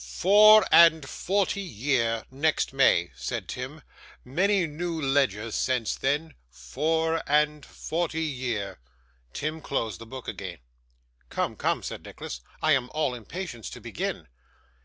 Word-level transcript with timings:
'Four 0.00 0.64
and 0.70 1.08
forty 1.08 1.60
year, 1.60 2.24
next 2.30 2.72
May!' 2.72 3.10
said 3.16 3.48
Tim. 3.48 3.82
'Many 4.24 4.64
new 4.68 5.02
ledgers 5.02 5.56
since 5.56 5.96
then. 5.96 6.34
Four 6.48 7.20
and 7.26 7.66
forty 7.66 8.22
year!' 8.22 8.78
Tim 9.32 9.60
closed 9.60 9.98
the 9.98 10.06
book 10.06 10.28
again. 10.28 10.58
'Come, 11.30 11.56
come,' 11.56 11.82
said 11.82 12.04
Nicholas, 12.04 12.42
'I 12.62 12.72
am 12.74 12.90
all 12.92 13.12
impatience 13.12 13.68
to 13.70 13.80
begin. 13.80 14.28